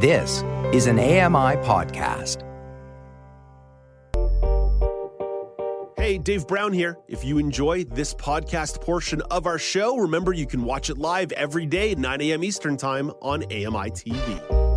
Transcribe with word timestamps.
This 0.00 0.44
is 0.72 0.86
an 0.86 1.00
AMI 1.00 1.56
podcast. 1.66 2.44
Hey, 5.96 6.18
Dave 6.18 6.46
Brown 6.46 6.72
here. 6.72 6.96
If 7.08 7.24
you 7.24 7.38
enjoy 7.38 7.82
this 7.82 8.14
podcast 8.14 8.80
portion 8.80 9.22
of 9.22 9.44
our 9.48 9.58
show, 9.58 9.96
remember 9.96 10.32
you 10.32 10.46
can 10.46 10.62
watch 10.62 10.88
it 10.88 10.98
live 10.98 11.32
every 11.32 11.66
day 11.66 11.90
at 11.90 11.98
9 11.98 12.20
a.m. 12.20 12.44
Eastern 12.44 12.76
Time 12.76 13.10
on 13.22 13.42
AMI 13.46 13.90
TV. 13.90 14.68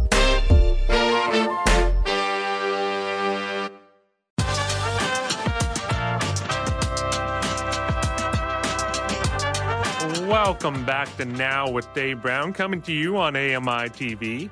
Welcome 10.27 10.83
back 10.83 11.15
to 11.17 11.25
Now 11.25 11.69
with 11.69 11.93
Dave 11.93 12.23
Brown, 12.23 12.53
coming 12.53 12.81
to 12.81 12.91
you 12.91 13.17
on 13.17 13.35
AMI 13.35 13.89
TV. 13.89 14.49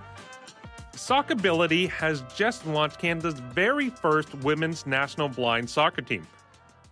Sockability 1.09 1.89
has 1.89 2.21
just 2.36 2.68
launched 2.68 2.99
Canada's 2.99 3.39
very 3.39 3.89
first 3.89 4.31
women's 4.43 4.86
national 4.86 5.27
blind 5.27 5.67
soccer 5.67 6.04
team. 6.04 6.27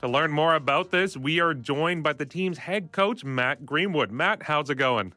To 0.02 0.08
learn 0.08 0.32
more 0.32 0.56
about 0.56 0.90
this, 0.90 1.16
we 1.16 1.40
are 1.40 1.54
joined 1.54 2.02
by 2.02 2.14
the 2.14 2.26
team's 2.26 2.58
head 2.58 2.92
coach, 2.92 3.24
Matt 3.24 3.64
Greenwood. 3.64 4.10
Matt, 4.10 4.42
how's 4.42 4.72
it 4.72 4.76
going? 4.80 5.14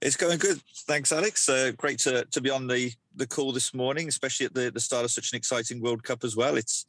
It's 0.00 0.16
going 0.16 0.38
good. 0.38 0.62
Thanks, 0.86 1.12
Alex. 1.12 1.50
Uh, 1.50 1.72
great 1.76 1.98
to, 1.98 2.24
to 2.24 2.40
be 2.40 2.48
on 2.48 2.66
the, 2.66 2.92
the 3.14 3.26
call 3.26 3.52
this 3.52 3.74
morning, 3.74 4.08
especially 4.08 4.46
at 4.46 4.54
the, 4.54 4.70
the 4.70 4.80
start 4.80 5.04
of 5.04 5.10
such 5.10 5.34
an 5.34 5.36
exciting 5.36 5.82
World 5.82 6.02
Cup 6.02 6.24
as 6.24 6.34
well. 6.34 6.56
It's 6.56 6.86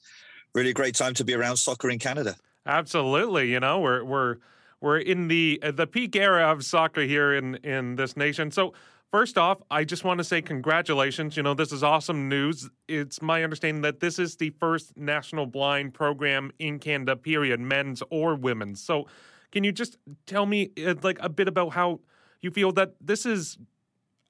really 0.55 0.69
a 0.69 0.73
great 0.73 0.95
time 0.95 1.13
to 1.15 1.25
be 1.25 1.33
around 1.33 1.57
soccer 1.57 1.89
in 1.89 1.99
Canada. 1.99 2.37
Absolutely. 2.65 3.51
You 3.51 3.59
know, 3.59 3.81
we're, 3.81 4.05
we're, 4.05 4.37
we're 4.79 4.99
in 4.99 5.27
the 5.27 5.59
the 5.73 5.87
peak 5.87 6.15
era 6.15 6.49
of 6.51 6.63
soccer 6.63 7.01
here 7.01 7.33
in 7.33 7.55
in 7.55 7.95
this 7.95 8.15
nation. 8.15 8.51
So 8.51 8.73
first 9.11 9.37
off, 9.37 9.61
I 9.69 9.83
just 9.83 10.03
want 10.03 10.19
to 10.19 10.23
say 10.23 10.41
congratulations. 10.41 11.37
You 11.37 11.43
know, 11.43 11.53
this 11.53 11.71
is 11.71 11.83
awesome 11.83 12.29
news. 12.29 12.69
It's 12.87 13.21
my 13.21 13.43
understanding 13.43 13.81
that 13.81 13.99
this 13.99 14.19
is 14.19 14.35
the 14.35 14.51
first 14.59 14.97
national 14.97 15.45
blind 15.45 15.93
program 15.93 16.51
in 16.59 16.79
Canada, 16.79 17.15
period, 17.15 17.59
men's 17.59 18.03
or 18.09 18.35
women's. 18.35 18.81
So 18.81 19.07
can 19.51 19.63
you 19.63 19.71
just 19.71 19.97
tell 20.25 20.45
me 20.45 20.71
uh, 20.85 20.95
like 21.01 21.17
a 21.21 21.29
bit 21.29 21.47
about 21.47 21.69
how 21.69 21.99
you 22.41 22.51
feel 22.51 22.71
that 22.73 22.95
this 23.01 23.25
is 23.25 23.57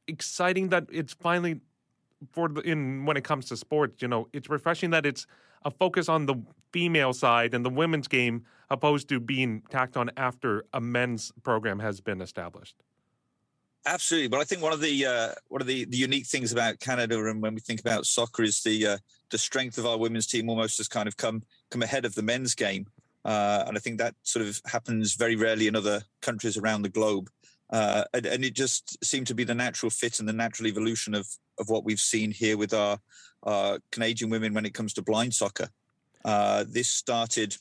exciting 0.07 0.69
that 0.69 0.85
it's 0.91 1.13
finally 1.13 1.59
for 2.31 2.47
the, 2.47 2.61
in 2.61 3.05
when 3.05 3.17
it 3.17 3.23
comes 3.23 3.45
to 3.45 3.57
sports, 3.57 4.01
you 4.01 4.07
know, 4.07 4.27
it's 4.33 4.49
refreshing 4.49 4.89
that 4.91 5.05
it's 5.05 5.27
a 5.65 5.71
focus 5.71 6.09
on 6.09 6.25
the 6.25 6.35
female 6.71 7.13
side 7.13 7.53
and 7.53 7.65
the 7.65 7.69
women's 7.69 8.07
game 8.07 8.45
opposed 8.69 9.09
to 9.09 9.19
being 9.19 9.61
tacked 9.69 9.97
on 9.97 10.09
after 10.17 10.65
a 10.73 10.81
men's 10.81 11.31
program 11.43 11.79
has 11.79 12.01
been 12.01 12.21
established. 12.21 12.75
Absolutely, 13.87 14.27
but 14.27 14.41
I 14.41 14.43
think 14.43 14.61
one 14.61 14.73
of 14.73 14.81
the 14.81 15.05
uh, 15.05 15.29
one 15.47 15.61
of 15.61 15.67
the, 15.67 15.85
the 15.85 15.95
unique 15.95 16.25
things 16.25 16.51
about 16.51 16.81
Canada 16.81 17.25
and 17.29 17.41
when 17.41 17.55
we 17.55 17.61
think 17.61 17.79
about 17.79 18.05
soccer 18.05 18.43
is 18.43 18.61
the 18.61 18.85
uh, 18.85 18.97
the 19.31 19.37
strength 19.37 19.77
of 19.77 19.85
our 19.85 19.97
women's 19.97 20.27
team 20.27 20.49
almost 20.49 20.77
has 20.77 20.89
kind 20.89 21.07
of 21.07 21.15
come 21.15 21.41
come 21.71 21.81
ahead 21.81 22.03
of 22.03 22.13
the 22.13 22.21
men's 22.21 22.53
game, 22.53 22.85
uh, 23.23 23.63
and 23.65 23.77
I 23.77 23.79
think 23.79 23.97
that 23.99 24.13
sort 24.23 24.45
of 24.45 24.59
happens 24.65 25.15
very 25.15 25.37
rarely 25.37 25.67
in 25.67 25.75
other 25.75 26.01
countries 26.21 26.57
around 26.57 26.81
the 26.81 26.89
globe. 26.89 27.29
Uh, 27.69 28.03
and, 28.13 28.25
and, 28.25 28.45
it 28.45 28.53
just 28.53 29.03
seemed 29.03 29.27
to 29.27 29.35
be 29.35 29.43
the 29.43 29.55
natural 29.55 29.89
fit 29.89 30.19
and 30.19 30.27
the 30.27 30.33
natural 30.33 30.67
evolution 30.67 31.13
of 31.13 31.25
of 31.57 31.69
what 31.69 31.85
we've 31.85 31.99
seen 31.99 32.31
here 32.31 32.57
with 32.57 32.73
our, 32.73 32.99
our 33.43 33.79
Canadian 33.91 34.29
women 34.29 34.53
when 34.53 34.65
it 34.65 34.73
comes 34.73 34.93
to 34.93 35.01
blind 35.01 35.33
soccer. 35.33 35.69
Uh, 36.25 36.65
this 36.67 36.89
started 36.89 37.55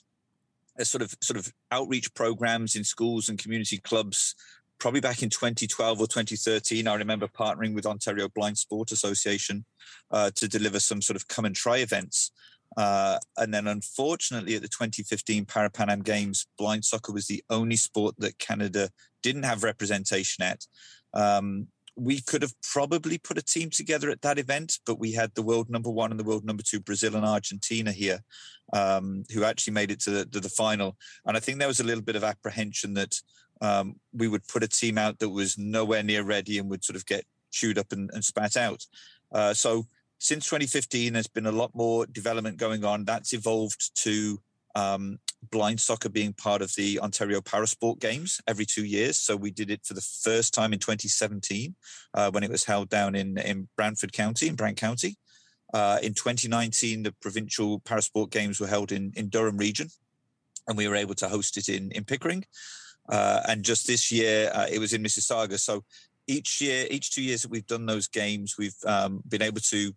as 0.78 0.90
sort 0.90 1.02
of 1.02 1.14
sort 1.20 1.38
of 1.38 1.52
outreach 1.70 2.12
programs 2.14 2.74
in 2.76 2.84
schools 2.84 3.28
and 3.28 3.38
community 3.38 3.78
clubs 3.78 4.34
probably 4.78 5.00
back 5.00 5.22
in 5.22 5.30
2012 5.30 6.00
or 6.00 6.06
2013 6.06 6.86
i 6.86 6.94
remember 6.94 7.26
partnering 7.26 7.74
with 7.74 7.86
ontario 7.86 8.28
blind 8.34 8.58
sport 8.58 8.92
association 8.92 9.64
uh, 10.10 10.30
to 10.34 10.48
deliver 10.48 10.80
some 10.80 11.02
sort 11.02 11.16
of 11.16 11.28
come 11.28 11.44
and 11.44 11.56
try 11.56 11.78
events 11.78 12.32
uh, 12.76 13.18
and 13.38 13.54
then 13.54 13.66
unfortunately 13.66 14.54
at 14.54 14.62
the 14.62 14.68
2015 14.68 15.44
parapan 15.44 15.90
am 15.90 16.02
games 16.02 16.46
blind 16.58 16.84
soccer 16.84 17.12
was 17.12 17.26
the 17.26 17.42
only 17.50 17.76
sport 17.76 18.14
that 18.18 18.38
canada 18.38 18.90
didn't 19.22 19.44
have 19.44 19.62
representation 19.62 20.44
at 20.44 20.66
um, 21.14 21.68
we 21.96 22.20
could 22.20 22.42
have 22.42 22.52
probably 22.62 23.16
put 23.16 23.38
a 23.38 23.42
team 23.42 23.70
together 23.70 24.10
at 24.10 24.20
that 24.20 24.38
event, 24.38 24.78
but 24.84 24.98
we 24.98 25.12
had 25.12 25.34
the 25.34 25.42
world 25.42 25.70
number 25.70 25.88
one 25.88 26.10
and 26.10 26.20
the 26.20 26.24
world 26.24 26.44
number 26.44 26.62
two, 26.62 26.78
Brazil 26.78 27.16
and 27.16 27.24
Argentina 27.24 27.90
here, 27.90 28.20
um, 28.74 29.24
who 29.32 29.44
actually 29.44 29.72
made 29.72 29.90
it 29.90 30.00
to 30.00 30.10
the, 30.10 30.26
to 30.26 30.40
the, 30.40 30.50
final. 30.50 30.96
And 31.24 31.36
I 31.36 31.40
think 31.40 31.58
there 31.58 31.68
was 31.68 31.80
a 31.80 31.84
little 31.84 32.04
bit 32.04 32.16
of 32.16 32.22
apprehension 32.22 32.92
that 32.94 33.16
um, 33.60 33.96
we 34.12 34.28
would 34.28 34.46
put 34.48 34.62
a 34.62 34.68
team 34.68 34.98
out 34.98 35.18
that 35.18 35.28
was 35.28 35.56
nowhere 35.58 36.02
near 36.02 36.22
ready 36.22 36.58
and 36.58 36.68
would 36.70 36.84
sort 36.84 36.96
of 36.96 37.06
get 37.06 37.24
chewed 37.50 37.78
up 37.78 37.92
and, 37.92 38.10
and 38.12 38.24
spat 38.24 38.56
out. 38.56 38.84
Uh, 39.32 39.54
so 39.54 39.86
since 40.18 40.46
2015, 40.46 41.12
there's 41.12 41.26
been 41.26 41.46
a 41.46 41.52
lot 41.52 41.74
more 41.74 42.06
development 42.06 42.56
going 42.58 42.84
on. 42.84 43.04
That's 43.04 43.32
evolved 43.32 43.94
to 44.02 44.40
um, 44.74 45.18
blind 45.50 45.80
soccer 45.80 46.08
being 46.08 46.32
part 46.32 46.62
of 46.62 46.74
the 46.74 47.00
Ontario 47.00 47.40
Parasport 47.40 47.98
Games 47.98 48.40
every 48.46 48.66
two 48.66 48.84
years. 48.84 49.18
So 49.18 49.36
we 49.36 49.50
did 49.50 49.70
it 49.70 49.80
for 49.84 49.94
the 49.94 50.06
first 50.22 50.54
time 50.54 50.72
in 50.72 50.78
2017 50.78 51.74
uh, 52.14 52.30
when 52.30 52.44
it 52.44 52.50
was 52.50 52.64
held 52.64 52.88
down 52.88 53.14
in, 53.14 53.38
in 53.38 53.68
Brantford 53.76 54.12
County, 54.12 54.48
in 54.48 54.54
Brant 54.54 54.76
County. 54.76 55.16
Uh, 55.74 55.98
in 56.02 56.14
2019, 56.14 57.02
the 57.02 57.12
provincial 57.20 57.80
Parasport 57.80 58.30
Games 58.30 58.60
were 58.60 58.66
held 58.66 58.92
in, 58.92 59.12
in 59.16 59.28
Durham 59.28 59.56
region, 59.56 59.88
and 60.68 60.76
we 60.76 60.88
were 60.88 60.94
able 60.94 61.14
to 61.14 61.28
host 61.28 61.56
it 61.56 61.68
in, 61.68 61.90
in 61.90 62.04
Pickering. 62.04 62.44
Uh, 63.08 63.40
and 63.48 63.62
just 63.62 63.86
this 63.86 64.10
year, 64.10 64.50
uh, 64.54 64.66
it 64.70 64.78
was 64.78 64.92
in 64.92 65.02
Mississauga. 65.02 65.58
So 65.58 65.84
each 66.26 66.60
year, 66.60 66.86
each 66.90 67.12
two 67.12 67.22
years 67.22 67.42
that 67.42 67.50
we've 67.50 67.66
done 67.66 67.86
those 67.86 68.08
games, 68.08 68.56
we've 68.58 68.76
um, 68.86 69.22
been 69.28 69.42
able 69.42 69.60
to 69.60 69.92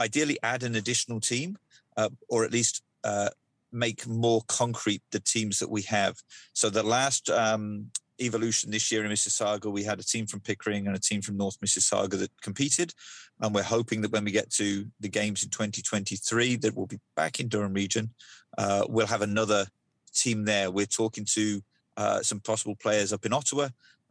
ideally 0.00 0.38
add 0.42 0.62
an 0.62 0.76
additional 0.76 1.20
team, 1.20 1.56
uh, 1.96 2.10
or 2.28 2.44
at 2.44 2.52
least 2.52 2.82
uh, 3.02 3.30
make 3.72 4.06
more 4.06 4.42
concrete 4.46 5.02
the 5.10 5.20
teams 5.20 5.58
that 5.58 5.70
we 5.70 5.82
have. 5.82 6.16
So 6.52 6.70
the 6.70 6.82
last 6.82 7.28
um, 7.30 7.90
evolution 8.20 8.70
this 8.70 8.90
year 8.92 9.04
in 9.04 9.10
Mississauga, 9.10 9.70
we 9.70 9.82
had 9.82 9.98
a 9.98 10.04
team 10.04 10.26
from 10.26 10.40
Pickering 10.40 10.86
and 10.86 10.96
a 10.96 11.00
team 11.00 11.20
from 11.20 11.36
North 11.36 11.60
Mississauga 11.60 12.18
that 12.18 12.30
competed, 12.40 12.94
and 13.40 13.54
we're 13.54 13.62
hoping 13.62 14.00
that 14.02 14.12
when 14.12 14.24
we 14.24 14.30
get 14.30 14.50
to 14.52 14.86
the 15.00 15.08
games 15.08 15.42
in 15.42 15.50
2023, 15.50 16.56
that 16.56 16.76
we'll 16.76 16.86
be 16.86 17.00
back 17.16 17.40
in 17.40 17.48
Durham 17.48 17.74
region. 17.74 18.10
Uh, 18.56 18.84
we'll 18.88 19.08
have 19.08 19.22
another 19.22 19.66
team 20.14 20.44
there. 20.44 20.70
We're 20.70 20.86
talking 20.86 21.26
to 21.32 21.60
uh, 21.96 22.22
some 22.22 22.40
possible 22.40 22.76
players 22.76 23.12
up 23.12 23.24
in 23.24 23.32
Ottawa 23.32 23.68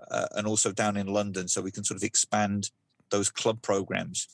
uh, 0.09 0.27
and 0.35 0.47
also 0.47 0.71
down 0.71 0.97
in 0.97 1.07
London, 1.07 1.47
so 1.47 1.61
we 1.61 1.71
can 1.71 1.83
sort 1.83 1.97
of 1.97 2.03
expand 2.03 2.69
those 3.11 3.29
club 3.29 3.61
programs. 3.61 4.27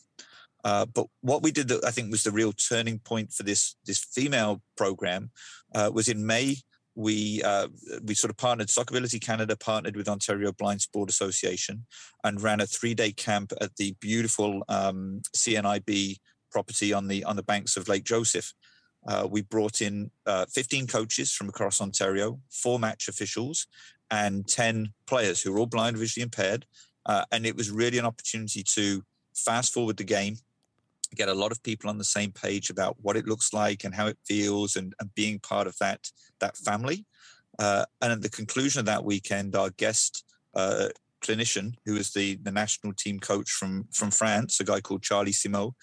Uh, 0.63 0.85
but 0.85 1.07
what 1.21 1.41
we 1.41 1.51
did 1.51 1.67
that 1.69 1.85
I 1.85 1.91
think 1.91 2.11
was 2.11 2.23
the 2.23 2.31
real 2.31 2.51
turning 2.51 2.99
point 2.99 3.31
for 3.31 3.43
this 3.43 3.75
this 3.85 4.03
female 4.03 4.61
program 4.75 5.31
uh, 5.73 5.89
was 5.93 6.09
in 6.09 6.25
May. 6.25 6.57
We 6.95 7.41
uh, 7.43 7.69
we 8.03 8.13
sort 8.13 8.31
of 8.31 8.37
partnered 8.37 8.67
Sockability 8.67 9.21
Canada 9.21 9.55
partnered 9.55 9.95
with 9.95 10.09
Ontario 10.09 10.51
Blind 10.51 10.81
Sport 10.81 11.09
Association 11.09 11.85
and 12.23 12.41
ran 12.41 12.59
a 12.59 12.65
three 12.65 12.93
day 12.93 13.11
camp 13.11 13.53
at 13.61 13.75
the 13.77 13.95
beautiful 14.01 14.63
um, 14.67 15.21
CNIB 15.35 16.17
property 16.51 16.91
on 16.91 17.07
the 17.07 17.23
on 17.23 17.37
the 17.37 17.43
banks 17.43 17.77
of 17.77 17.87
Lake 17.87 18.03
Joseph. 18.03 18.53
Uh, 19.09 19.27
we 19.29 19.41
brought 19.41 19.81
in 19.81 20.09
uh, 20.25 20.45
15 20.45 20.87
coaches 20.87 21.33
from 21.33 21.49
across 21.49 21.81
Ontario, 21.81 22.39
four 22.49 22.79
match 22.79 23.07
officials, 23.07 23.67
and 24.11 24.47
10 24.47 24.93
players 25.07 25.41
who 25.41 25.51
were 25.51 25.59
all 25.59 25.65
blind, 25.65 25.97
visually 25.97 26.23
impaired. 26.23 26.65
and 27.31 27.45
it 27.45 27.55
was 27.55 27.71
really 27.71 27.97
an 27.97 28.05
opportunity 28.05 28.63
to 28.63 29.03
fast 29.33 29.73
forward 29.73 29.97
the 29.97 30.03
game 30.03 30.37
get 31.15 31.29
a 31.29 31.33
lot 31.33 31.51
of 31.51 31.63
people 31.63 31.89
on 31.89 31.97
the 31.97 32.03
same 32.03 32.31
page 32.31 32.69
about 32.69 32.95
what 33.01 33.15
it 33.15 33.27
looks 33.27 33.53
like 33.53 33.83
and 33.83 33.95
how 33.95 34.07
it 34.07 34.17
feels 34.25 34.75
and, 34.75 34.93
and 34.99 35.13
being 35.15 35.39
part 35.39 35.67
of 35.67 35.77
that 35.79 36.11
that 36.39 36.57
family 36.57 37.05
uh, 37.57 37.85
and 38.01 38.11
at 38.11 38.21
the 38.21 38.29
conclusion 38.29 38.79
of 38.79 38.85
that 38.85 39.03
weekend 39.03 39.55
our 39.55 39.69
guest 39.71 40.23
uh, 40.55 40.87
clinician 41.21 41.73
who 41.85 41.95
is 41.95 42.11
the, 42.13 42.35
the 42.43 42.51
national 42.51 42.93
team 42.93 43.19
coach 43.19 43.49
from 43.49 43.87
from 43.91 44.11
france 44.11 44.59
a 44.59 44.63
guy 44.63 44.79
called 44.79 45.01
charlie 45.01 45.31
simo 45.31 45.73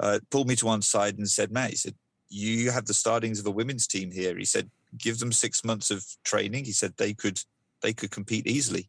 uh, 0.00 0.18
pulled 0.30 0.48
me 0.48 0.56
to 0.56 0.66
one 0.66 0.82
side 0.82 1.16
and 1.16 1.28
said 1.28 1.52
matt 1.52 1.70
he 1.70 1.76
said 1.76 1.94
you 2.34 2.70
have 2.70 2.86
the 2.86 2.94
startings 2.94 3.38
of 3.38 3.46
a 3.46 3.50
women's 3.50 3.86
team 3.86 4.10
here 4.10 4.36
he 4.36 4.44
said 4.44 4.70
give 4.98 5.18
them 5.18 5.32
six 5.32 5.64
months 5.64 5.90
of 5.90 6.04
training 6.24 6.64
he 6.64 6.72
said 6.72 6.92
they 6.96 7.12
could 7.12 7.40
they 7.82 7.92
could 7.92 8.10
compete 8.10 8.46
easily 8.46 8.88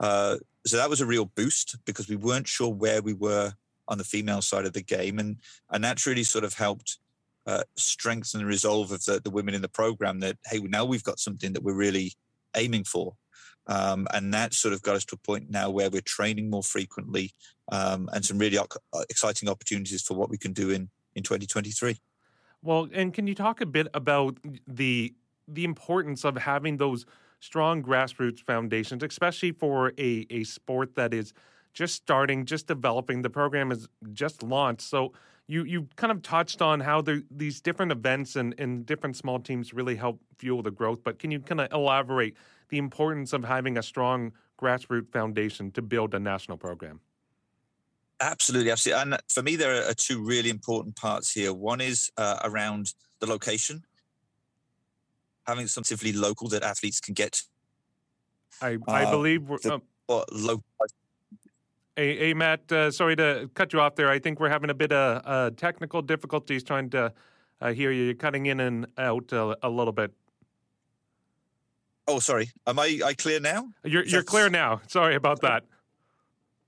uh, 0.00 0.36
so 0.66 0.76
that 0.76 0.90
was 0.90 1.00
a 1.00 1.06
real 1.06 1.26
boost 1.26 1.76
because 1.84 2.08
we 2.08 2.16
weren't 2.16 2.48
sure 2.48 2.72
where 2.72 3.02
we 3.02 3.12
were 3.12 3.52
on 3.88 3.98
the 3.98 4.04
female 4.04 4.42
side 4.42 4.64
of 4.64 4.72
the 4.72 4.82
game, 4.82 5.18
and 5.18 5.36
and 5.70 5.84
that's 5.84 6.06
really 6.06 6.24
sort 6.24 6.44
of 6.44 6.54
helped 6.54 6.98
uh, 7.46 7.62
strengthen 7.76 8.40
the 8.40 8.46
resolve 8.46 8.90
of 8.92 9.04
the, 9.04 9.20
the 9.22 9.30
women 9.30 9.54
in 9.54 9.62
the 9.62 9.68
program. 9.68 10.20
That 10.20 10.38
hey, 10.46 10.58
now 10.58 10.84
we've 10.84 11.04
got 11.04 11.20
something 11.20 11.52
that 11.52 11.62
we're 11.62 11.74
really 11.74 12.14
aiming 12.56 12.84
for, 12.84 13.14
um, 13.66 14.06
and 14.12 14.32
that 14.32 14.54
sort 14.54 14.74
of 14.74 14.82
got 14.82 14.96
us 14.96 15.04
to 15.06 15.16
a 15.16 15.26
point 15.26 15.50
now 15.50 15.70
where 15.70 15.90
we're 15.90 16.00
training 16.00 16.48
more 16.48 16.62
frequently, 16.62 17.32
um, 17.70 18.08
and 18.12 18.24
some 18.24 18.38
really 18.38 18.58
exciting 19.10 19.48
opportunities 19.48 20.02
for 20.02 20.14
what 20.14 20.30
we 20.30 20.38
can 20.38 20.52
do 20.52 20.70
in 20.70 20.88
in 21.14 21.22
2023. 21.22 22.00
Well, 22.62 22.88
and 22.92 23.12
can 23.12 23.26
you 23.26 23.34
talk 23.34 23.60
a 23.60 23.66
bit 23.66 23.88
about 23.94 24.38
the 24.66 25.14
the 25.48 25.64
importance 25.64 26.24
of 26.24 26.36
having 26.36 26.76
those 26.76 27.06
strong 27.40 27.82
grassroots 27.82 28.40
foundations, 28.40 29.02
especially 29.02 29.52
for 29.52 29.92
a, 29.98 30.26
a 30.30 30.44
sport 30.44 30.94
that 30.94 31.12
is 31.12 31.32
just 31.72 31.94
starting, 31.94 32.44
just 32.44 32.66
developing. 32.66 33.22
The 33.22 33.30
program 33.30 33.72
is 33.72 33.88
just 34.12 34.42
launched. 34.42 34.82
So 34.82 35.12
you 35.46 35.64
you 35.64 35.88
kind 35.96 36.12
of 36.12 36.22
touched 36.22 36.62
on 36.62 36.80
how 36.80 37.00
the, 37.00 37.24
these 37.30 37.60
different 37.60 37.92
events 37.92 38.36
and, 38.36 38.54
and 38.58 38.86
different 38.86 39.16
small 39.16 39.40
teams 39.40 39.72
really 39.72 39.96
help 39.96 40.20
fuel 40.38 40.62
the 40.62 40.70
growth. 40.70 41.02
But 41.02 41.18
can 41.18 41.30
you 41.30 41.40
kind 41.40 41.60
of 41.60 41.72
elaborate 41.72 42.36
the 42.68 42.78
importance 42.78 43.32
of 43.32 43.44
having 43.44 43.78
a 43.78 43.82
strong 43.82 44.32
grassroots 44.60 45.10
foundation 45.10 45.70
to 45.72 45.82
build 45.82 46.14
a 46.14 46.20
national 46.20 46.58
program? 46.58 47.00
Absolutely, 48.20 48.70
absolutely. 48.70 49.02
And 49.02 49.20
for 49.28 49.42
me, 49.42 49.56
there 49.56 49.88
are 49.88 49.94
two 49.94 50.22
really 50.22 50.50
important 50.50 50.94
parts 50.96 51.32
here. 51.32 51.54
One 51.54 51.80
is 51.80 52.10
uh, 52.18 52.40
around 52.44 52.92
the 53.20 53.26
location, 53.26 53.84
having 55.46 55.66
something 55.66 55.98
local 56.14 56.48
that 56.48 56.62
athletes 56.62 57.00
can 57.00 57.14
get. 57.14 57.42
I, 58.60 58.76
I 58.86 59.04
uh, 59.04 59.10
believe 59.10 59.48
we're. 59.48 59.58
The, 59.58 59.80
uh, 60.08 60.24
local. 60.32 60.64
Hey, 61.96 62.16
hey, 62.18 62.34
Matt, 62.34 62.70
uh, 62.72 62.90
sorry 62.90 63.16
to 63.16 63.50
cut 63.54 63.72
you 63.72 63.80
off 63.80 63.94
there. 63.94 64.10
I 64.10 64.18
think 64.18 64.40
we're 64.40 64.48
having 64.48 64.70
a 64.70 64.74
bit 64.74 64.92
of 64.92 65.22
uh, 65.24 65.50
technical 65.56 66.02
difficulties 66.02 66.62
trying 66.62 66.90
to 66.90 67.12
uh, 67.60 67.72
hear 67.72 67.90
you. 67.90 68.04
You're 68.04 68.14
cutting 68.14 68.46
in 68.46 68.60
and 68.60 68.86
out 68.98 69.32
a, 69.32 69.56
a 69.62 69.68
little 69.68 69.92
bit. 69.92 70.12
Oh, 72.06 72.18
sorry. 72.18 72.50
Am 72.66 72.78
I, 72.78 73.00
I 73.04 73.14
clear 73.14 73.38
now? 73.38 73.68
You're, 73.84 74.04
you're 74.04 74.22
clear 74.22 74.48
now. 74.48 74.80
Sorry 74.88 75.14
about 75.14 75.40
that. 75.42 75.64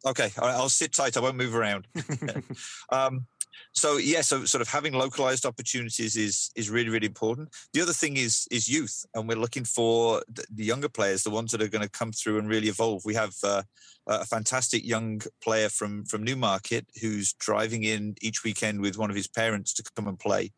Okay, 0.05 0.31
I'll 0.39 0.69
sit 0.69 0.93
tight. 0.93 1.17
I 1.17 1.21
won't 1.21 1.37
move 1.37 1.55
around. 1.55 1.87
um, 2.93 3.27
so 3.73 3.97
yeah, 3.97 4.21
so 4.21 4.45
sort 4.45 4.61
of 4.61 4.69
having 4.69 4.93
localized 4.93 5.47
opportunities 5.47 6.17
is 6.17 6.51
is 6.57 6.71
really 6.71 6.91
really 6.91 7.07
important. 7.07 7.51
The 7.73 7.81
other 7.81 7.93
thing 7.93 8.17
is 8.17 8.47
is 8.51 8.69
youth, 8.69 9.05
and 9.15 9.29
we're 9.29 9.37
looking 9.37 9.65
for 9.65 10.23
the 10.29 10.65
younger 10.65 10.89
players, 10.89 11.23
the 11.23 11.31
ones 11.31 11.53
that 11.53 11.63
are 11.63 11.69
going 11.69 11.85
to 11.85 11.91
come 11.91 12.13
through 12.13 12.39
and 12.39 12.49
really 12.49 12.69
evolve. 12.69 13.05
We 13.05 13.15
have 13.15 13.35
uh, 13.43 13.63
a 14.07 14.27
fantastic 14.27 14.85
young 14.85 15.23
player 15.43 15.69
from 15.69 16.05
from 16.05 16.25
Newmarket 16.25 16.87
who's 17.01 17.33
driving 17.35 17.85
in 17.85 18.17
each 18.21 18.45
weekend 18.45 18.81
with 18.81 18.99
one 18.99 19.11
of 19.11 19.17
his 19.17 19.29
parents 19.29 19.73
to 19.75 19.85
come 19.95 20.09
and 20.09 20.19
play, 20.19 20.53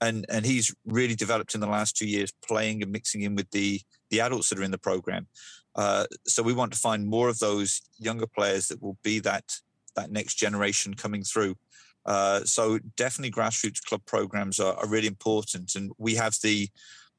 and 0.00 0.26
and 0.28 0.44
he's 0.44 0.74
really 0.86 1.14
developed 1.14 1.54
in 1.54 1.60
the 1.60 1.66
last 1.66 1.96
two 1.96 2.06
years, 2.06 2.32
playing 2.46 2.82
and 2.82 2.92
mixing 2.92 3.22
in 3.22 3.34
with 3.34 3.50
the 3.50 3.80
the 4.10 4.20
adults 4.20 4.48
that 4.48 4.58
are 4.58 4.64
in 4.64 4.70
the 4.70 4.78
program. 4.78 5.26
Uh, 5.74 6.04
so 6.26 6.42
we 6.42 6.52
want 6.52 6.72
to 6.72 6.78
find 6.78 7.06
more 7.06 7.28
of 7.28 7.38
those 7.38 7.80
younger 7.98 8.26
players 8.26 8.68
that 8.68 8.82
will 8.82 8.98
be 9.02 9.18
that 9.20 9.44
that 9.96 10.10
next 10.10 10.34
generation 10.34 10.94
coming 10.94 11.22
through. 11.22 11.54
Uh, 12.06 12.40
so 12.44 12.78
definitely 12.96 13.30
grassroots 13.30 13.82
club 13.82 14.00
programs 14.06 14.58
are, 14.60 14.74
are, 14.74 14.88
really 14.88 15.06
important, 15.06 15.74
and 15.74 15.92
we 15.98 16.14
have 16.14 16.36
the 16.42 16.68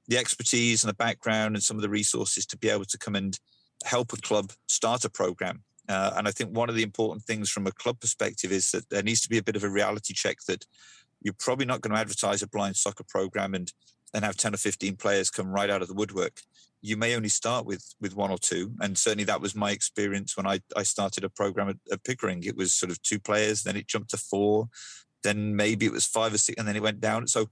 the 0.08 0.18
expertise 0.18 0.84
and 0.84 0.90
the 0.90 0.96
background 0.96 1.56
and 1.56 1.64
some 1.64 1.78
of 1.78 1.84
the 1.84 1.90
resources 1.90 2.46
to 2.46 2.58
be 2.58 2.70
able 2.70 2.86
to 2.86 2.98
come 2.98 3.16
and 3.16 3.40
help 3.86 4.12
a 4.12 4.18
club 4.18 4.52
start 4.68 5.06
a 5.06 5.10
program. 5.10 5.64
Uh, 5.88 6.14
and 6.18 6.28
I 6.28 6.32
think 6.32 6.56
one 6.56 6.70
of 6.70 6.76
the 6.76 6.84
important 6.84 7.24
things 7.24 7.50
from 7.50 7.68
a 7.68 7.72
club 7.72 8.00
perspective 8.00 8.52
is 8.52 8.72
that 8.72 8.90
there 8.90 9.04
needs 9.04 9.22
to 9.22 9.30
be 9.30 9.38
a 9.38 9.44
bit 9.44 9.56
of 9.56 9.64
a 9.64 9.70
reality 9.70 10.14
check 10.14 10.38
that 10.48 10.66
you're 11.22 11.36
probably 11.38 11.66
not 11.66 11.82
going 11.82 11.94
to 11.94 12.00
advertise 12.00 12.42
a 12.42 12.48
blind 12.48 12.76
soccer 12.76 13.04
program 13.08 13.54
and 13.54 13.72
and 14.14 14.26
have 14.26 14.36
10 14.36 14.56
or 14.56 14.58
15 14.58 14.96
players 14.96 15.30
come 15.30 15.50
right 15.50 15.70
out 15.70 15.84
of 15.84 15.88
the 15.88 15.94
woodwork. 15.94 16.42
You 16.82 16.98
may 16.98 17.16
only 17.16 17.30
start 17.30 17.66
with 17.66 17.94
with 18.02 18.16
one 18.16 18.32
or 18.32 18.38
two 18.38 18.74
and 18.80 18.98
certainly 18.98 19.26
that 19.26 19.42
was 19.42 19.56
my 19.56 19.72
experience 19.72 20.36
when 20.36 20.48
i, 20.48 20.60
I 20.76 20.84
started 20.84 21.24
a 21.24 21.30
program 21.30 21.70
at, 21.70 21.78
at 21.92 22.04
pickering. 22.04 22.44
It 22.44 22.56
was 22.56 22.74
sort 22.74 22.92
of 22.92 23.02
two 23.02 23.20
players 23.20 23.64
then 23.64 23.76
it 23.76 23.88
jumped 23.88 24.12
to 24.12 24.18
four 24.18 24.70
then 25.24 25.56
maybe 25.56 25.86
it 25.86 25.92
was 25.92 26.06
five 26.06 26.34
or 26.34 26.38
six 26.38 26.58
and 26.58 26.68
then 26.68 26.76
it 26.76 26.84
went 26.84 27.02
down. 27.02 27.28
So 27.28 27.50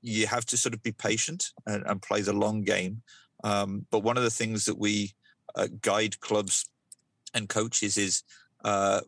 you 0.00 0.26
have 0.26 0.44
to 0.46 0.56
sort 0.56 0.74
of 0.74 0.82
be 0.82 0.92
patient 0.92 1.50
and, 1.66 1.84
and 1.86 2.02
play 2.02 2.20
the 2.22 2.32
long 2.32 2.62
game. 2.62 3.02
Um, 3.44 3.86
but 3.90 4.00
one 4.00 4.16
of 4.16 4.22
the 4.22 4.30
things 4.30 4.64
that 4.66 4.78
we 4.78 5.12
uh, 5.54 5.68
guide 5.80 6.20
clubs 6.20 6.68
and 7.34 7.48
coaches 7.48 7.96
is 7.96 8.22
uh, 8.64 9.00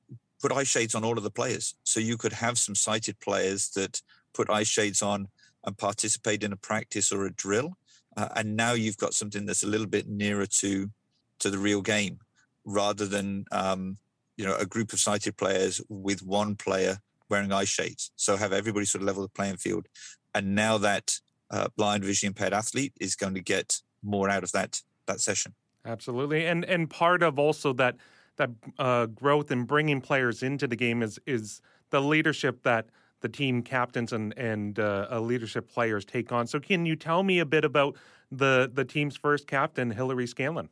put 0.45 0.53
eye 0.53 0.63
shades 0.63 0.95
on 0.95 1.05
all 1.05 1.17
of 1.17 1.25
the 1.25 1.31
players. 1.31 1.75
So 1.85 2.01
you 2.01 2.19
could 2.19 2.35
have 2.35 2.59
some 2.59 2.75
sighted 2.75 3.19
players 3.19 3.71
that 3.71 4.03
put 4.35 4.51
eye 4.51 4.63
shades 4.63 5.01
on 5.01 5.29
and 5.65 5.79
participate 5.79 6.43
in 6.45 6.53
a 6.53 6.57
practice 6.57 7.11
or 7.11 7.25
a 7.25 7.33
drill. 7.33 7.79
Uh, 8.15 8.29
and 8.37 8.55
now 8.55 8.75
you've 8.75 8.99
got 8.99 9.15
something 9.15 9.47
that's 9.47 9.63
a 9.63 9.67
little 9.67 9.87
bit 9.87 10.07
nearer 10.07 10.45
to 10.61 10.91
to 11.39 11.49
the 11.49 11.57
real 11.57 11.81
game 11.81 12.19
rather 12.67 13.07
than 13.07 13.47
um, 13.53 13.97
you 14.37 14.45
know 14.45 14.55
a 14.57 14.67
group 14.67 14.93
of 14.93 15.01
sighted 15.01 15.39
players 15.39 15.81
with 15.89 16.23
one 16.23 16.57
player 16.57 16.99
wearing 17.31 17.51
eye 17.51 17.65
shades. 17.65 18.13
So 18.17 18.37
have 18.37 18.53
everybody 18.53 18.85
sort 18.85 19.01
of 19.01 19.07
level 19.07 19.23
the 19.23 19.31
playing 19.31 19.57
field. 19.57 19.87
And 20.35 20.55
now 20.55 20.77
that 20.77 21.21
uh, 21.51 21.69
blind 21.75 22.05
vision 22.05 22.27
impaired 22.27 22.53
athlete 22.53 22.93
is 23.01 23.17
going 23.17 23.35
to 23.35 23.41
get 23.41 23.81
more 24.03 24.29
out 24.29 24.45
of 24.45 24.53
that 24.53 24.83
that 25.07 25.21
session. 25.21 25.55
Absolutely. 25.87 26.45
And 26.45 26.67
and 26.67 26.91
part 26.91 27.23
of 27.23 27.39
also 27.39 27.73
that 27.73 27.97
that 28.37 28.51
uh, 28.79 29.07
growth 29.07 29.51
and 29.51 29.67
bringing 29.67 30.01
players 30.01 30.43
into 30.43 30.67
the 30.67 30.77
game 30.77 31.03
is 31.03 31.19
is 31.27 31.61
the 31.91 32.01
leadership 32.01 32.63
that 32.63 32.87
the 33.21 33.29
team 33.29 33.63
captains 33.63 34.13
and 34.13 34.37
and 34.39 34.79
uh, 34.79 35.19
leadership 35.21 35.69
players 35.69 36.05
take 36.05 36.33
on. 36.33 36.47
So, 36.47 36.61
can 36.61 36.87
you 36.87 36.97
tell 36.97 37.23
me 37.23 37.39
a 37.39 37.47
bit 37.47 37.65
about 37.65 37.97
the 38.31 38.71
the 38.73 38.85
team's 38.85 39.17
first 39.17 39.47
captain, 39.47 39.91
Hillary 39.91 40.27
Scanlon? 40.27 40.69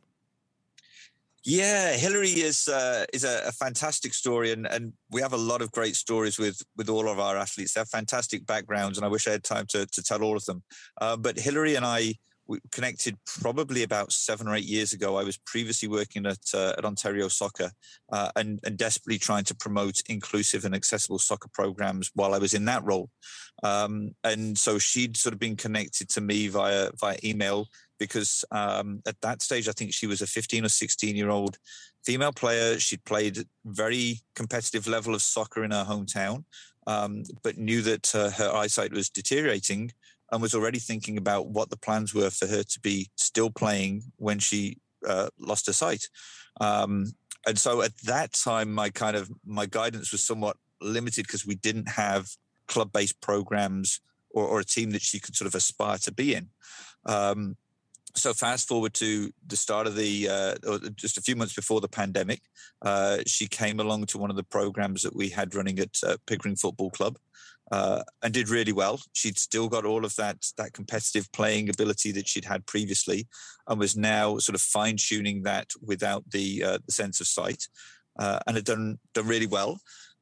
Yeah, 1.45 1.91
Hillary 1.93 2.29
is 2.29 2.69
uh, 2.69 3.05
is 3.11 3.25
a, 3.25 3.47
a, 3.47 3.51
fantastic 3.51 4.13
story, 4.13 4.53
and, 4.53 4.65
and 4.65 4.93
we 5.11 5.19
have 5.19 5.33
a 5.33 5.37
lot 5.37 5.61
of 5.61 5.73
great 5.73 5.97
stories 5.97 6.39
with 6.39 6.61
with 6.77 6.87
all 6.87 7.09
of 7.09 7.19
our 7.19 7.35
athletes. 7.35 7.73
They 7.73 7.81
have 7.81 7.89
fantastic 7.89 8.45
backgrounds, 8.45 8.97
and 8.97 9.03
I 9.03 9.09
wish 9.09 9.27
I 9.27 9.31
had 9.31 9.43
time 9.43 9.65
to 9.69 9.85
to 9.85 10.03
tell 10.03 10.23
all 10.23 10.37
of 10.37 10.45
them. 10.45 10.63
Uh, 11.01 11.17
but 11.17 11.37
Hillary 11.37 11.75
and 11.75 11.85
I 11.85 12.13
we 12.47 12.59
connected 12.71 13.17
probably 13.25 13.83
about 13.83 14.11
seven 14.11 14.47
or 14.47 14.55
eight 14.55 14.65
years 14.65 14.93
ago. 14.93 15.17
I 15.17 15.23
was 15.23 15.37
previously 15.37 15.87
working 15.87 16.25
at 16.25 16.39
uh, 16.53 16.73
at 16.77 16.85
Ontario 16.85 17.27
Soccer 17.27 17.71
uh, 18.11 18.31
and, 18.35 18.59
and 18.65 18.77
desperately 18.77 19.17
trying 19.17 19.45
to 19.45 19.55
promote 19.55 20.01
inclusive 20.09 20.65
and 20.65 20.75
accessible 20.75 21.19
soccer 21.19 21.49
programs 21.53 22.11
while 22.15 22.33
I 22.33 22.39
was 22.39 22.53
in 22.53 22.65
that 22.65 22.83
role. 22.83 23.09
Um, 23.63 24.11
and 24.23 24.57
so 24.57 24.77
she'd 24.77 25.15
sort 25.15 25.33
of 25.33 25.39
been 25.39 25.55
connected 25.55 26.09
to 26.09 26.21
me 26.21 26.47
via 26.47 26.89
via 26.99 27.17
email 27.23 27.67
because 27.97 28.43
um, 28.51 29.01
at 29.07 29.19
that 29.21 29.41
stage 29.41 29.69
I 29.69 29.71
think 29.71 29.93
she 29.93 30.07
was 30.07 30.21
a 30.21 30.27
15 30.27 30.65
or 30.65 30.69
16 30.69 31.15
year 31.15 31.29
old 31.29 31.57
female 32.05 32.33
player. 32.33 32.79
She'd 32.79 33.05
played 33.05 33.45
very 33.65 34.19
competitive 34.35 34.87
level 34.87 35.15
of 35.15 35.21
soccer 35.21 35.63
in 35.63 35.71
her 35.71 35.85
hometown, 35.85 36.43
um, 36.87 37.23
but 37.43 37.57
knew 37.57 37.81
that 37.83 38.13
uh, 38.13 38.31
her 38.31 38.51
eyesight 38.53 38.91
was 38.91 39.09
deteriorating 39.09 39.91
and 40.33 40.41
was 40.41 40.55
already 40.55 40.79
thinking 40.79 41.17
about 41.17 41.49
what 41.49 41.69
the 41.69 41.77
plans 41.77 42.13
were 42.13 42.31
for 42.31 42.47
her 42.47 42.63
to 42.63 42.79
be 42.79 43.09
still 43.15 43.51
playing 43.51 44.01
when 44.17 44.39
she 44.39 44.79
uh, 45.07 45.29
lost 45.37 45.67
her 45.67 45.73
sight. 45.73 46.09
Um, 46.59 47.13
and 47.45 47.59
so 47.59 47.83
at 47.83 47.95
that 48.05 48.33
time, 48.33 48.73
my 48.73 48.89
kind 48.89 49.15
of 49.15 49.29
my 49.45 49.67
guidance 49.67 50.11
was 50.11 50.25
somewhat 50.25 50.57
limited 50.81 51.27
because 51.27 51.45
we 51.45 51.55
didn't 51.55 51.87
have 51.87 52.29
club-based 52.67 53.21
programs 53.21 53.99
or, 54.31 54.45
or, 54.45 54.59
a 54.61 54.65
team 54.65 54.91
that 54.91 55.01
she 55.01 55.19
could 55.19 55.35
sort 55.35 55.47
of 55.47 55.53
aspire 55.53 55.97
to 55.99 56.11
be 56.11 56.33
in. 56.33 56.49
Um, 57.05 57.55
so 58.15 58.33
fast 58.33 58.67
forward 58.67 58.93
to 58.95 59.31
the 59.45 59.55
start 59.55 59.85
of 59.85 59.95
the 59.95 60.29
uh, 60.29 60.55
or 60.67 60.79
just 60.95 61.17
a 61.17 61.21
few 61.21 61.35
months 61.35 61.53
before 61.53 61.81
the 61.81 61.87
pandemic 61.87 62.41
uh, 62.83 63.17
she 63.25 63.47
came 63.47 63.79
along 63.79 64.05
to 64.05 64.17
one 64.19 64.29
of 64.29 64.35
the 64.35 64.43
programs 64.43 65.01
that 65.01 65.15
we 65.15 65.29
had 65.29 65.55
running 65.55 65.79
at 65.79 65.97
uh, 66.05 66.15
pickering 66.27 66.55
football 66.55 66.91
club 66.91 67.17
uh, 67.73 68.03
and 68.21 68.31
did 68.35 68.49
really 68.49 68.71
well. 68.71 69.01
She'd 69.13 69.39
still 69.39 69.67
got 69.67 69.83
all 69.83 70.05
of 70.05 70.15
that 70.17 70.37
that 70.57 70.73
competitive 70.73 71.31
playing 71.31 71.69
ability 71.69 72.11
that 72.11 72.27
she'd 72.27 72.45
had 72.45 72.67
previously, 72.67 73.27
and 73.67 73.79
was 73.79 73.97
now 73.97 74.37
sort 74.37 74.53
of 74.53 74.61
fine 74.61 74.97
tuning 74.97 75.41
that 75.43 75.71
without 75.83 76.23
the 76.29 76.63
uh, 76.63 76.77
the 76.85 76.91
sense 76.91 77.19
of 77.19 77.25
sight, 77.25 77.67
uh, 78.19 78.37
and 78.45 78.55
had 78.55 78.65
done 78.65 78.99
done 79.15 79.27
really 79.27 79.47
well. 79.47 79.79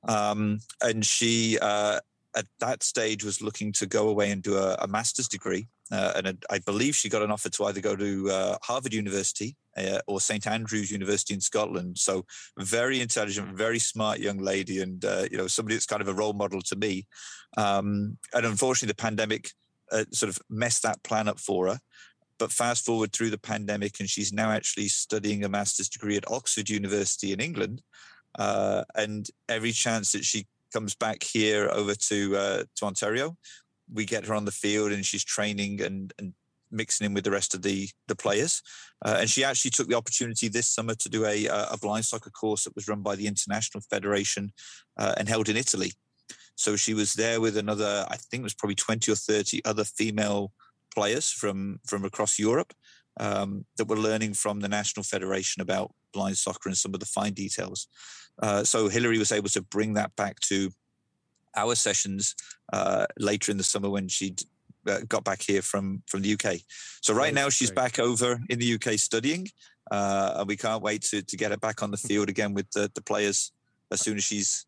Um, 0.07 0.59
and 0.81 1.05
she 1.05 1.59
uh, 1.61 1.99
at 2.37 2.45
that 2.61 2.83
stage 2.83 3.25
was 3.25 3.41
looking 3.41 3.73
to 3.73 3.85
go 3.85 4.07
away 4.07 4.31
and 4.31 4.41
do 4.41 4.55
a, 4.55 4.75
a 4.75 4.87
master's 4.87 5.27
degree, 5.27 5.67
uh, 5.91 6.13
and 6.15 6.45
I 6.49 6.59
believe 6.59 6.95
she 6.95 7.09
got 7.09 7.21
an 7.21 7.31
offer 7.31 7.49
to 7.49 7.65
either 7.65 7.81
go 7.81 7.97
to 7.97 8.29
uh, 8.29 8.57
Harvard 8.63 8.93
University 8.93 9.57
uh, 9.77 9.99
or 10.07 10.19
St 10.19 10.45
Andrews 10.47 10.91
University 10.91 11.33
in 11.33 11.41
Scotland. 11.41 11.97
So 11.97 12.25
very 12.57 13.01
intelligent, 13.01 13.55
very 13.55 13.79
smart 13.79 14.19
young 14.19 14.37
lady, 14.37 14.81
and 14.81 15.03
uh, 15.03 15.25
you 15.29 15.37
know 15.37 15.47
somebody 15.47 15.75
that's 15.75 15.85
kind 15.85 16.01
of 16.01 16.07
a 16.07 16.13
role 16.13 16.33
model 16.33 16.61
to 16.63 16.75
me. 16.75 17.07
Um, 17.57 18.17
and 18.33 18.45
unfortunately, 18.45 18.91
the 18.91 18.95
pandemic 18.95 19.51
uh, 19.91 20.05
sort 20.11 20.29
of 20.29 20.39
messed 20.49 20.83
that 20.83 21.03
plan 21.03 21.27
up 21.27 21.39
for 21.39 21.67
her. 21.67 21.79
But 22.39 22.51
fast 22.51 22.85
forward 22.85 23.13
through 23.13 23.29
the 23.29 23.37
pandemic, 23.37 23.99
and 23.99 24.09
she's 24.09 24.33
now 24.33 24.51
actually 24.51 24.87
studying 24.87 25.43
a 25.43 25.49
master's 25.49 25.89
degree 25.89 26.17
at 26.17 26.29
Oxford 26.31 26.69
University 26.69 27.33
in 27.33 27.39
England. 27.39 27.83
Uh, 28.39 28.83
and 28.95 29.27
every 29.47 29.71
chance 29.71 30.11
that 30.13 30.25
she 30.25 30.47
comes 30.73 30.95
back 30.95 31.21
here 31.21 31.69
over 31.71 31.93
to 31.93 32.35
uh, 32.35 32.63
to 32.77 32.85
Ontario, 32.85 33.37
we 33.93 34.05
get 34.05 34.25
her 34.25 34.33
on 34.33 34.45
the 34.45 34.51
field, 34.51 34.91
and 34.91 35.05
she's 35.05 35.23
training 35.23 35.81
and 35.81 36.13
and 36.17 36.33
mixing 36.71 37.05
in 37.05 37.13
with 37.13 37.23
the 37.23 37.31
rest 37.31 37.53
of 37.53 37.61
the 37.61 37.89
the 38.07 38.15
players. 38.15 38.61
Uh, 39.05 39.17
and 39.19 39.29
she 39.29 39.43
actually 39.43 39.71
took 39.71 39.87
the 39.87 39.97
opportunity 39.97 40.47
this 40.47 40.67
summer 40.67 40.95
to 40.95 41.09
do 41.09 41.25
a, 41.25 41.45
a 41.47 41.77
blind 41.81 42.05
soccer 42.05 42.29
course 42.29 42.63
that 42.63 42.75
was 42.75 42.87
run 42.87 43.01
by 43.01 43.15
the 43.15 43.27
International 43.27 43.81
Federation 43.89 44.51
uh, 44.97 45.15
and 45.17 45.27
held 45.27 45.49
in 45.49 45.57
Italy. 45.57 45.93
So 46.55 46.75
she 46.75 46.93
was 46.93 47.13
there 47.13 47.41
with 47.41 47.57
another, 47.57 48.05
I 48.09 48.17
think 48.17 48.41
it 48.41 48.43
was 48.43 48.53
probably 48.53 48.75
20 48.75 49.11
or 49.11 49.15
30 49.15 49.65
other 49.65 49.83
female 49.83 50.51
players 50.93 51.31
from 51.31 51.79
from 51.87 52.05
across 52.05 52.37
Europe 52.37 52.73
um, 53.19 53.65
that 53.77 53.87
were 53.87 53.97
learning 53.97 54.33
from 54.33 54.59
the 54.59 54.67
National 54.67 55.03
Federation 55.03 55.61
about 55.61 55.91
blind 56.13 56.37
soccer 56.37 56.69
and 56.69 56.77
some 56.77 56.93
of 56.93 56.99
the 56.99 57.05
fine 57.05 57.33
details. 57.33 57.87
Uh, 58.41 58.63
so 58.63 58.89
Hillary 58.89 59.17
was 59.17 59.31
able 59.31 59.49
to 59.49 59.61
bring 59.61 59.93
that 59.93 60.15
back 60.15 60.39
to 60.41 60.71
our 61.55 61.75
sessions 61.75 62.35
uh, 62.71 63.05
later 63.17 63.51
in 63.51 63.57
the 63.57 63.63
summer 63.63 63.89
when 63.89 64.07
she 64.07 64.35
uh, 64.87 64.99
got 65.07 65.23
back 65.23 65.41
here 65.41 65.61
from 65.61 66.03
from 66.07 66.21
the 66.21 66.33
UK. 66.33 66.57
So 67.01 67.13
right 67.13 67.33
now 67.33 67.49
she's 67.49 67.71
back 67.71 67.99
over 67.99 68.39
in 68.49 68.59
the 68.59 68.73
UK 68.75 68.93
studying, 68.99 69.47
uh, 69.91 70.35
and 70.37 70.47
we 70.47 70.57
can't 70.57 70.81
wait 70.81 71.03
to 71.03 71.21
to 71.21 71.37
get 71.37 71.51
her 71.51 71.57
back 71.57 71.83
on 71.83 71.91
the 71.91 71.97
field 71.97 72.29
again 72.29 72.53
with 72.53 72.69
the, 72.71 72.91
the 72.93 73.01
players 73.01 73.51
as 73.91 74.01
soon 74.01 74.17
as 74.17 74.23
she's 74.23 74.65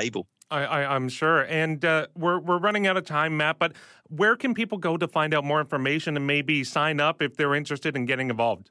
able. 0.00 0.26
I, 0.50 0.94
am 0.94 1.08
sure, 1.08 1.42
and 1.46 1.84
uh, 1.84 2.06
we're 2.14 2.38
we're 2.38 2.58
running 2.58 2.86
out 2.86 2.96
of 2.96 3.04
time, 3.04 3.36
Matt. 3.36 3.58
But 3.58 3.72
where 4.08 4.36
can 4.36 4.54
people 4.54 4.78
go 4.78 4.96
to 4.96 5.08
find 5.08 5.34
out 5.34 5.44
more 5.44 5.60
information 5.60 6.16
and 6.16 6.26
maybe 6.26 6.62
sign 6.62 7.00
up 7.00 7.22
if 7.22 7.36
they're 7.36 7.54
interested 7.54 7.96
in 7.96 8.06
getting 8.06 8.30
involved? 8.30 8.70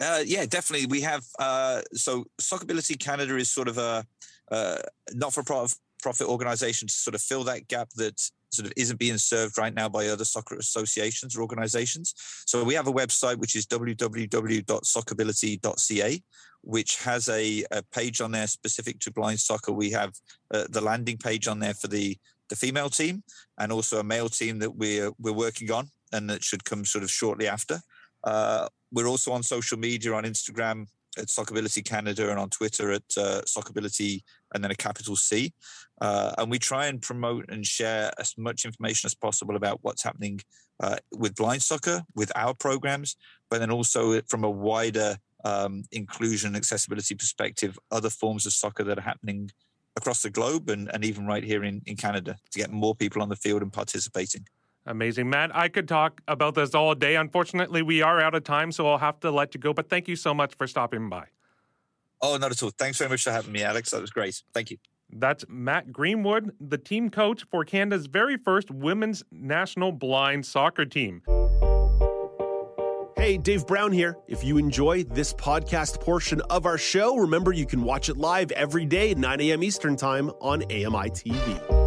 Uh, 0.00 0.22
yeah, 0.24 0.44
definitely. 0.46 0.86
We 0.86 1.00
have 1.02 1.24
uh, 1.38 1.82
so 1.94 2.26
Sockability 2.40 2.98
Canada 2.98 3.36
is 3.36 3.50
sort 3.50 3.68
of 3.68 3.78
a 3.78 4.04
uh, 4.50 4.78
not 5.14 5.32
for 5.32 5.42
profit 5.42 6.26
organization 6.26 6.88
to 6.88 6.94
sort 6.94 7.14
of 7.14 7.22
fill 7.22 7.44
that 7.44 7.68
gap 7.68 7.90
that 7.96 8.20
sort 8.50 8.66
of 8.66 8.72
isn't 8.76 8.98
being 8.98 9.18
served 9.18 9.56
right 9.58 9.74
now 9.74 9.88
by 9.88 10.08
other 10.08 10.24
soccer 10.24 10.56
associations 10.56 11.36
or 11.36 11.42
organizations. 11.42 12.14
So 12.46 12.64
we 12.64 12.74
have 12.74 12.88
a 12.88 12.92
website 12.92 13.36
which 13.36 13.54
is 13.56 13.66
www.sockability.ca, 13.66 16.22
which 16.62 16.96
has 16.96 17.28
a, 17.28 17.64
a 17.70 17.82
page 17.92 18.20
on 18.20 18.32
there 18.32 18.46
specific 18.46 18.98
to 19.00 19.12
blind 19.12 19.40
soccer. 19.40 19.72
We 19.72 19.90
have 19.90 20.14
uh, 20.52 20.64
the 20.68 20.80
landing 20.80 21.18
page 21.18 21.46
on 21.48 21.58
there 21.58 21.74
for 21.74 21.88
the 21.88 22.16
the 22.48 22.56
female 22.56 22.88
team 22.90 23.22
and 23.58 23.72
also 23.72 24.00
a 24.00 24.04
male 24.04 24.28
team 24.28 24.58
that 24.58 24.74
we're 24.74 25.12
we're 25.18 25.32
working 25.32 25.70
on 25.70 25.88
and 26.12 26.28
that 26.28 26.42
should 26.42 26.64
come 26.64 26.84
sort 26.84 27.04
of 27.04 27.10
shortly 27.10 27.48
after. 27.48 27.80
Uh, 28.24 28.68
we're 28.92 29.06
also 29.06 29.32
on 29.32 29.42
social 29.42 29.78
media 29.78 30.12
on 30.12 30.24
Instagram 30.24 30.86
at 31.16 31.26
Sockability 31.26 31.84
Canada 31.84 32.30
and 32.30 32.38
on 32.38 32.50
Twitter 32.50 32.92
at 32.92 33.02
uh, 33.16 33.40
Sockability 33.42 34.22
and 34.54 34.62
then 34.62 34.70
a 34.70 34.76
capital 34.76 35.16
C. 35.16 35.52
Uh, 36.00 36.32
and 36.38 36.50
we 36.50 36.58
try 36.58 36.86
and 36.86 37.02
promote 37.02 37.44
and 37.50 37.66
share 37.66 38.10
as 38.18 38.34
much 38.38 38.64
information 38.64 39.06
as 39.06 39.14
possible 39.14 39.56
about 39.56 39.78
what's 39.82 40.02
happening 40.02 40.40
uh, 40.80 40.96
with 41.12 41.34
blind 41.34 41.62
soccer, 41.62 42.02
with 42.14 42.32
our 42.34 42.54
programs, 42.54 43.16
but 43.50 43.58
then 43.58 43.70
also 43.70 44.20
from 44.22 44.44
a 44.44 44.50
wider 44.50 45.16
um, 45.44 45.84
inclusion 45.92 46.56
accessibility 46.56 47.14
perspective, 47.14 47.78
other 47.90 48.10
forms 48.10 48.46
of 48.46 48.52
soccer 48.52 48.84
that 48.84 48.98
are 48.98 49.02
happening 49.02 49.50
across 49.96 50.22
the 50.22 50.30
globe 50.30 50.70
and, 50.70 50.90
and 50.94 51.04
even 51.04 51.26
right 51.26 51.44
here 51.44 51.64
in, 51.64 51.82
in 51.86 51.96
Canada 51.96 52.36
to 52.50 52.58
get 52.58 52.70
more 52.70 52.94
people 52.94 53.20
on 53.20 53.28
the 53.28 53.36
field 53.36 53.62
and 53.62 53.72
participating. 53.72 54.46
Amazing, 54.86 55.28
Matt. 55.28 55.54
I 55.54 55.68
could 55.68 55.86
talk 55.86 56.22
about 56.26 56.54
this 56.54 56.74
all 56.74 56.94
day. 56.94 57.16
Unfortunately, 57.16 57.82
we 57.82 58.00
are 58.00 58.20
out 58.20 58.34
of 58.34 58.44
time, 58.44 58.72
so 58.72 58.88
I'll 58.88 58.98
have 58.98 59.20
to 59.20 59.30
let 59.30 59.54
you 59.54 59.60
go. 59.60 59.74
But 59.74 59.90
thank 59.90 60.08
you 60.08 60.16
so 60.16 60.32
much 60.32 60.54
for 60.54 60.66
stopping 60.66 61.08
by. 61.10 61.26
Oh, 62.22 62.36
not 62.38 62.50
at 62.50 62.62
all. 62.62 62.70
Thanks 62.70 62.98
very 62.98 63.10
much 63.10 63.22
for 63.22 63.30
having 63.30 63.52
me, 63.52 63.62
Alex. 63.62 63.90
That 63.90 64.00
was 64.00 64.10
great. 64.10 64.42
Thank 64.54 64.70
you. 64.70 64.78
That's 65.12 65.44
Matt 65.48 65.92
Greenwood, 65.92 66.54
the 66.60 66.78
team 66.78 67.10
coach 67.10 67.44
for 67.50 67.64
Canada's 67.64 68.06
very 68.06 68.36
first 68.36 68.70
women's 68.70 69.22
national 69.30 69.92
blind 69.92 70.46
soccer 70.46 70.84
team. 70.84 71.22
Hey, 73.16 73.36
Dave 73.36 73.66
Brown 73.66 73.92
here. 73.92 74.16
If 74.28 74.42
you 74.42 74.56
enjoy 74.56 75.04
this 75.04 75.34
podcast 75.34 76.00
portion 76.00 76.40
of 76.48 76.64
our 76.64 76.78
show, 76.78 77.16
remember 77.16 77.52
you 77.52 77.66
can 77.66 77.82
watch 77.82 78.08
it 78.08 78.16
live 78.16 78.50
every 78.52 78.86
day 78.86 79.10
at 79.10 79.18
9 79.18 79.40
a.m. 79.42 79.62
Eastern 79.62 79.94
Time 79.94 80.30
on 80.40 80.62
AMI 80.64 81.10
TV. 81.10 81.80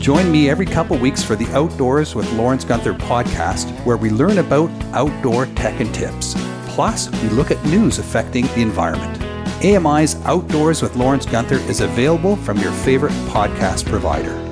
Join 0.00 0.30
me 0.30 0.48
every 0.48 0.64
couple 0.64 0.96
weeks 0.96 1.22
for 1.22 1.36
the 1.36 1.46
Outdoors 1.48 2.14
with 2.14 2.32
Lawrence 2.32 2.64
Gunther 2.64 2.94
podcast, 2.94 3.68
where 3.84 3.96
we 3.96 4.08
learn 4.08 4.38
about 4.38 4.70
outdoor 4.94 5.46
tech 5.46 5.80
and 5.80 5.92
tips. 5.92 6.34
Plus, 6.78 7.10
we 7.24 7.28
look 7.30 7.50
at 7.50 7.60
news 7.64 7.98
affecting 7.98 8.46
the 8.46 8.60
environment. 8.60 9.20
AMI's 9.64 10.14
Outdoors 10.26 10.80
with 10.80 10.94
Lawrence 10.94 11.26
Gunther 11.26 11.56
is 11.68 11.80
available 11.80 12.36
from 12.36 12.56
your 12.58 12.70
favorite 12.70 13.10
podcast 13.26 13.84
provider. 13.84 14.47